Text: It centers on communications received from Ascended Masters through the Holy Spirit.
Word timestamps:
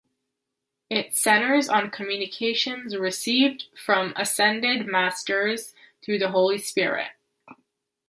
It 0.89 1.15
centers 1.15 1.69
on 1.69 1.91
communications 1.91 2.97
received 2.97 3.65
from 3.77 4.13
Ascended 4.15 4.87
Masters 4.87 5.75
through 6.03 6.17
the 6.17 6.31
Holy 6.31 6.57
Spirit. 6.57 7.09